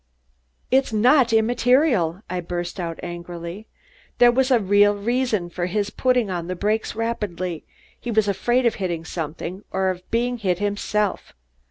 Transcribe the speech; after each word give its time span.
"It's 0.71 0.91
not 0.91 1.31
immaterial!" 1.31 2.23
I 2.27 2.39
burst 2.39 2.79
out 2.79 2.99
angrily. 3.03 3.67
"There 4.17 4.31
was 4.31 4.49
a 4.49 4.57
real 4.57 4.95
reason 4.95 5.51
for 5.51 5.67
his 5.67 5.91
putting 5.91 6.29
his 6.29 6.55
brakes 6.55 6.93
on 6.95 6.99
rapidly. 7.01 7.65
He 7.99 8.09
was 8.09 8.27
afraid 8.27 8.65
of 8.65 8.73
hitting 8.81 9.05
something, 9.05 9.63
or 9.69 9.99
being 10.09 10.39
hit 10.39 10.57
himself. 10.57 11.33